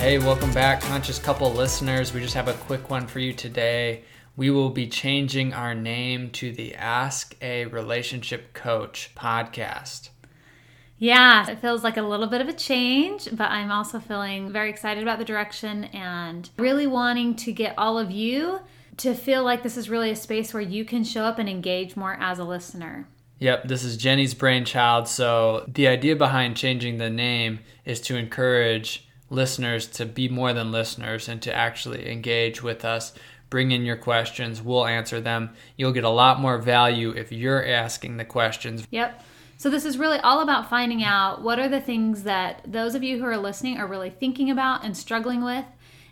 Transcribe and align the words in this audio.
Hey, 0.00 0.18
welcome 0.18 0.50
back, 0.54 0.80
Conscious 0.80 1.18
Couple 1.18 1.52
listeners. 1.52 2.14
We 2.14 2.22
just 2.22 2.32
have 2.32 2.48
a 2.48 2.54
quick 2.54 2.88
one 2.88 3.06
for 3.06 3.18
you 3.18 3.34
today. 3.34 4.02
We 4.34 4.48
will 4.50 4.70
be 4.70 4.86
changing 4.86 5.52
our 5.52 5.74
name 5.74 6.30
to 6.30 6.52
the 6.52 6.74
Ask 6.74 7.36
a 7.42 7.66
Relationship 7.66 8.54
Coach 8.54 9.10
podcast. 9.14 10.08
Yeah, 10.96 11.50
it 11.50 11.60
feels 11.60 11.84
like 11.84 11.98
a 11.98 12.02
little 12.02 12.28
bit 12.28 12.40
of 12.40 12.48
a 12.48 12.54
change, 12.54 13.28
but 13.30 13.50
I'm 13.50 13.70
also 13.70 14.00
feeling 14.00 14.50
very 14.50 14.70
excited 14.70 15.02
about 15.02 15.18
the 15.18 15.24
direction 15.26 15.84
and 15.84 16.48
really 16.56 16.86
wanting 16.86 17.36
to 17.36 17.52
get 17.52 17.74
all 17.76 17.98
of 17.98 18.10
you 18.10 18.60
to 18.96 19.12
feel 19.12 19.44
like 19.44 19.62
this 19.62 19.76
is 19.76 19.90
really 19.90 20.10
a 20.10 20.16
space 20.16 20.54
where 20.54 20.62
you 20.62 20.86
can 20.86 21.04
show 21.04 21.24
up 21.24 21.38
and 21.38 21.46
engage 21.46 21.94
more 21.94 22.16
as 22.18 22.38
a 22.38 22.44
listener. 22.44 23.06
Yep, 23.38 23.68
this 23.68 23.84
is 23.84 23.98
Jenny's 23.98 24.32
brainchild. 24.32 25.08
So, 25.08 25.66
the 25.68 25.88
idea 25.88 26.16
behind 26.16 26.56
changing 26.56 26.96
the 26.96 27.10
name 27.10 27.60
is 27.84 28.00
to 28.02 28.16
encourage 28.16 29.06
listeners 29.30 29.86
to 29.86 30.04
be 30.04 30.28
more 30.28 30.52
than 30.52 30.72
listeners 30.72 31.28
and 31.28 31.40
to 31.42 31.54
actually 31.54 32.10
engage 32.10 32.62
with 32.62 32.84
us. 32.84 33.14
Bring 33.48 33.72
in 33.72 33.84
your 33.84 33.96
questions, 33.96 34.62
we'll 34.62 34.86
answer 34.86 35.20
them. 35.20 35.50
You'll 35.76 35.92
get 35.92 36.04
a 36.04 36.10
lot 36.10 36.40
more 36.40 36.58
value 36.58 37.10
if 37.10 37.32
you're 37.32 37.64
asking 37.64 38.16
the 38.16 38.24
questions. 38.24 38.86
Yep. 38.90 39.24
So, 39.56 39.68
this 39.68 39.84
is 39.84 39.98
really 39.98 40.18
all 40.20 40.40
about 40.40 40.70
finding 40.70 41.02
out 41.04 41.42
what 41.42 41.58
are 41.58 41.68
the 41.68 41.80
things 41.80 42.22
that 42.22 42.62
those 42.66 42.94
of 42.94 43.02
you 43.02 43.18
who 43.18 43.24
are 43.26 43.36
listening 43.36 43.76
are 43.76 43.86
really 43.86 44.08
thinking 44.08 44.50
about 44.50 44.84
and 44.84 44.96
struggling 44.96 45.44
with, 45.44 45.66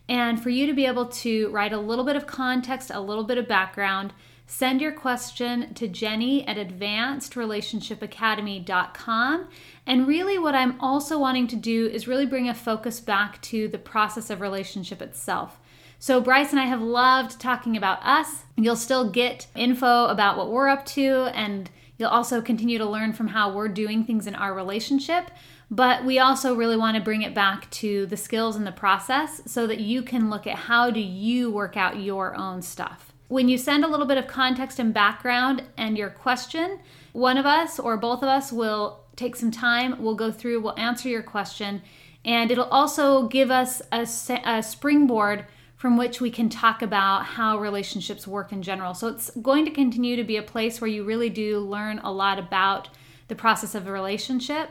and 0.08 0.42
for 0.42 0.50
you 0.50 0.66
to 0.66 0.74
be 0.74 0.84
able 0.84 1.06
to 1.06 1.48
write 1.48 1.72
a 1.72 1.78
little 1.78 2.04
bit 2.04 2.16
of 2.16 2.26
context, 2.26 2.90
a 2.92 3.00
little 3.00 3.24
bit 3.24 3.38
of 3.38 3.48
background. 3.48 4.12
Send 4.50 4.80
your 4.80 4.92
question 4.92 5.74
to 5.74 5.86
Jenny 5.86 6.48
at 6.48 6.56
advancedrelationshipacademy.com. 6.56 9.48
And 9.86 10.06
really, 10.06 10.38
what 10.38 10.54
I'm 10.54 10.80
also 10.80 11.18
wanting 11.18 11.46
to 11.48 11.56
do 11.56 11.86
is 11.86 12.08
really 12.08 12.24
bring 12.24 12.48
a 12.48 12.54
focus 12.54 12.98
back 12.98 13.42
to 13.42 13.68
the 13.68 13.76
process 13.76 14.30
of 14.30 14.40
relationship 14.40 15.02
itself. 15.02 15.60
So, 15.98 16.18
Bryce 16.18 16.52
and 16.52 16.58
I 16.58 16.64
have 16.64 16.80
loved 16.80 17.38
talking 17.38 17.76
about 17.76 18.02
us. 18.02 18.44
You'll 18.56 18.76
still 18.76 19.10
get 19.10 19.48
info 19.54 20.06
about 20.06 20.38
what 20.38 20.50
we're 20.50 20.68
up 20.68 20.86
to, 20.86 21.30
and 21.34 21.68
you'll 21.98 22.08
also 22.08 22.40
continue 22.40 22.78
to 22.78 22.88
learn 22.88 23.12
from 23.12 23.28
how 23.28 23.52
we're 23.52 23.68
doing 23.68 24.02
things 24.02 24.26
in 24.26 24.34
our 24.34 24.54
relationship. 24.54 25.30
But 25.70 26.06
we 26.06 26.18
also 26.18 26.54
really 26.54 26.78
want 26.78 26.96
to 26.96 27.02
bring 27.02 27.20
it 27.20 27.34
back 27.34 27.70
to 27.72 28.06
the 28.06 28.16
skills 28.16 28.56
and 28.56 28.66
the 28.66 28.72
process 28.72 29.42
so 29.44 29.66
that 29.66 29.80
you 29.80 30.02
can 30.02 30.30
look 30.30 30.46
at 30.46 30.56
how 30.56 30.90
do 30.90 31.00
you 31.00 31.50
work 31.50 31.76
out 31.76 32.00
your 32.00 32.34
own 32.34 32.62
stuff. 32.62 33.12
When 33.28 33.50
you 33.50 33.58
send 33.58 33.84
a 33.84 33.88
little 33.88 34.06
bit 34.06 34.16
of 34.16 34.26
context 34.26 34.78
and 34.78 34.92
background 34.92 35.62
and 35.76 35.98
your 35.98 36.08
question, 36.08 36.80
one 37.12 37.36
of 37.36 37.44
us 37.44 37.78
or 37.78 37.98
both 37.98 38.22
of 38.22 38.28
us 38.28 38.50
will 38.50 39.00
take 39.16 39.36
some 39.36 39.50
time, 39.50 40.02
we'll 40.02 40.14
go 40.14 40.32
through, 40.32 40.60
we'll 40.60 40.78
answer 40.78 41.10
your 41.10 41.22
question, 41.22 41.82
and 42.24 42.50
it'll 42.50 42.64
also 42.64 43.28
give 43.28 43.50
us 43.50 43.82
a, 43.92 44.06
a 44.46 44.62
springboard 44.62 45.44
from 45.76 45.98
which 45.98 46.20
we 46.20 46.30
can 46.30 46.48
talk 46.48 46.80
about 46.80 47.24
how 47.24 47.58
relationships 47.58 48.26
work 48.26 48.50
in 48.50 48.62
general. 48.62 48.94
So 48.94 49.08
it's 49.08 49.30
going 49.42 49.64
to 49.66 49.70
continue 49.70 50.16
to 50.16 50.24
be 50.24 50.36
a 50.36 50.42
place 50.42 50.80
where 50.80 50.88
you 50.88 51.04
really 51.04 51.30
do 51.30 51.60
learn 51.60 51.98
a 51.98 52.10
lot 52.10 52.38
about 52.38 52.88
the 53.28 53.34
process 53.34 53.74
of 53.74 53.86
a 53.86 53.92
relationship. 53.92 54.70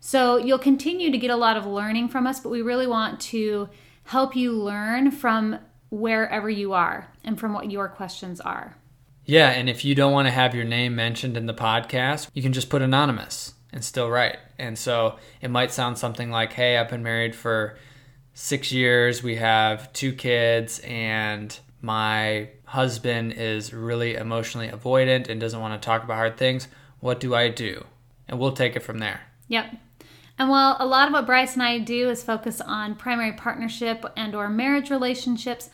So 0.00 0.38
you'll 0.38 0.58
continue 0.58 1.12
to 1.12 1.18
get 1.18 1.30
a 1.30 1.36
lot 1.36 1.56
of 1.56 1.66
learning 1.66 2.08
from 2.08 2.26
us, 2.26 2.40
but 2.40 2.48
we 2.48 2.62
really 2.62 2.86
want 2.86 3.20
to 3.20 3.68
help 4.04 4.34
you 4.34 4.52
learn 4.52 5.10
from 5.10 5.58
wherever 5.90 6.48
you 6.50 6.72
are 6.72 7.08
and 7.24 7.38
from 7.38 7.52
what 7.52 7.70
your 7.70 7.88
questions 7.88 8.40
are. 8.40 8.76
Yeah, 9.24 9.50
and 9.50 9.68
if 9.68 9.84
you 9.84 9.94
don't 9.94 10.12
want 10.12 10.26
to 10.26 10.32
have 10.32 10.54
your 10.54 10.64
name 10.64 10.94
mentioned 10.94 11.36
in 11.36 11.46
the 11.46 11.54
podcast, 11.54 12.30
you 12.32 12.42
can 12.42 12.52
just 12.52 12.70
put 12.70 12.80
anonymous 12.80 13.54
and 13.72 13.84
still 13.84 14.08
write. 14.08 14.38
And 14.58 14.78
so 14.78 15.16
it 15.42 15.50
might 15.50 15.70
sound 15.70 15.98
something 15.98 16.30
like, 16.30 16.52
hey, 16.54 16.78
I've 16.78 16.88
been 16.88 17.02
married 17.02 17.34
for 17.36 17.76
six 18.32 18.72
years, 18.72 19.22
we 19.22 19.36
have 19.36 19.92
two 19.92 20.12
kids, 20.12 20.78
and 20.80 21.58
my 21.82 22.48
husband 22.64 23.32
is 23.32 23.74
really 23.74 24.14
emotionally 24.14 24.68
avoidant 24.68 25.28
and 25.28 25.40
doesn't 25.40 25.60
want 25.60 25.80
to 25.80 25.84
talk 25.84 26.04
about 26.04 26.14
hard 26.14 26.36
things. 26.36 26.68
What 27.00 27.20
do 27.20 27.34
I 27.34 27.48
do? 27.48 27.84
And 28.28 28.38
we'll 28.38 28.52
take 28.52 28.76
it 28.76 28.82
from 28.82 28.98
there. 28.98 29.20
Yep. 29.48 29.74
And 30.38 30.48
while 30.48 30.76
a 30.78 30.86
lot 30.86 31.08
of 31.08 31.12
what 31.12 31.26
Bryce 31.26 31.54
and 31.54 31.62
I 31.62 31.78
do 31.78 32.08
is 32.08 32.22
focus 32.22 32.60
on 32.60 32.94
primary 32.94 33.32
partnership 33.32 34.04
and 34.16 34.34
or 34.34 34.48
marriage 34.48 34.90
relationships, 34.90 35.68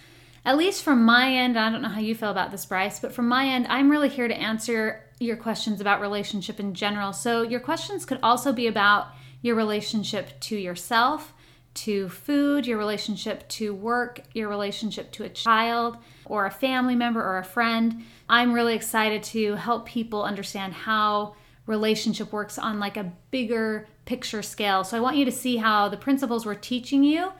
at 0.44 0.56
least 0.56 0.82
from 0.82 1.04
my 1.04 1.32
end, 1.32 1.58
I 1.58 1.70
don't 1.70 1.82
know 1.82 1.88
how 1.88 2.00
you 2.00 2.14
feel 2.14 2.30
about 2.30 2.50
this, 2.50 2.66
Bryce, 2.66 2.98
but 2.98 3.12
from 3.12 3.28
my 3.28 3.46
end, 3.46 3.66
I'm 3.68 3.90
really 3.90 4.08
here 4.08 4.28
to 4.28 4.34
answer 4.34 5.04
your 5.20 5.36
questions 5.36 5.80
about 5.80 6.00
relationship 6.00 6.58
in 6.60 6.74
general. 6.74 7.12
So 7.12 7.42
your 7.42 7.60
questions 7.60 8.04
could 8.04 8.18
also 8.22 8.52
be 8.52 8.66
about 8.66 9.08
your 9.42 9.54
relationship 9.54 10.40
to 10.40 10.56
yourself, 10.56 11.34
to 11.74 12.08
food, 12.08 12.66
your 12.66 12.78
relationship 12.78 13.46
to 13.48 13.74
work, 13.74 14.20
your 14.32 14.48
relationship 14.48 15.12
to 15.12 15.24
a 15.24 15.28
child 15.28 15.98
or 16.24 16.46
a 16.46 16.50
family 16.50 16.94
member 16.94 17.22
or 17.22 17.38
a 17.38 17.44
friend. 17.44 18.04
I'm 18.28 18.52
really 18.52 18.74
excited 18.74 19.22
to 19.24 19.54
help 19.56 19.86
people 19.86 20.22
understand 20.22 20.72
how 20.72 21.34
relationship 21.66 22.32
works 22.32 22.58
on 22.58 22.78
like 22.78 22.96
a 22.96 23.12
bigger 23.30 23.86
picture 24.04 24.42
scale. 24.42 24.84
So 24.84 24.96
I 24.96 25.00
want 25.00 25.16
you 25.16 25.24
to 25.24 25.32
see 25.32 25.56
how 25.56 25.88
the 25.88 25.96
principles 25.96 26.44
we're 26.44 26.54
teaching 26.54 27.04
you 27.04 27.32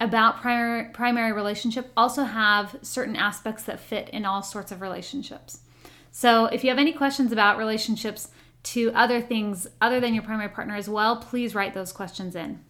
about 0.00 0.40
primary, 0.40 0.90
primary 0.90 1.32
relationship 1.32 1.90
also 1.96 2.24
have 2.24 2.76
certain 2.82 3.16
aspects 3.16 3.64
that 3.64 3.80
fit 3.80 4.08
in 4.10 4.24
all 4.24 4.42
sorts 4.42 4.72
of 4.72 4.80
relationships. 4.80 5.60
So 6.10 6.46
if 6.46 6.62
you 6.62 6.70
have 6.70 6.78
any 6.78 6.92
questions 6.92 7.32
about 7.32 7.58
relationships 7.58 8.28
to 8.64 8.92
other 8.94 9.20
things 9.20 9.66
other 9.80 10.00
than 10.00 10.14
your 10.14 10.22
primary 10.22 10.48
partner 10.48 10.74
as 10.76 10.88
well, 10.88 11.16
please 11.16 11.54
write 11.54 11.74
those 11.74 11.92
questions 11.92 12.34
in. 12.34 12.60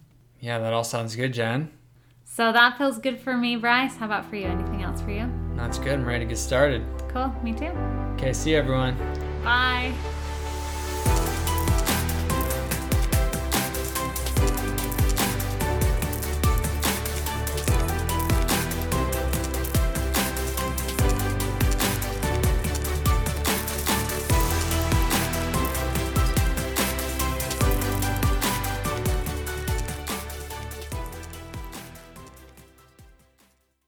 Yeah, 0.41 0.59
that 0.59 0.73
all 0.73 0.85
sounds 0.85 1.15
good, 1.17 1.33
Jen. 1.33 1.71
So 2.25 2.53
that 2.53 2.77
feels 2.79 2.99
good 2.99 3.21
for 3.21 3.37
me, 3.37 3.57
Bryce. 3.57 3.97
How 3.97 4.07
about 4.07 4.29
for 4.29 4.37
you? 4.37 4.47
Anything 4.47 4.83
else 4.83 5.01
for 5.01 5.11
you? 5.11 5.31
That's 5.55 5.79
good. 5.79 5.93
I'm 5.93 6.05
ready 6.05 6.25
to 6.25 6.29
get 6.29 6.39
started. 6.39 6.85
Cool. 7.09 7.33
Me 7.43 7.53
too. 7.53 7.67
Okay, 8.15 8.33
see 8.33 8.51
you, 8.51 8.57
everyone. 8.57 8.97
Bye. 9.45 9.93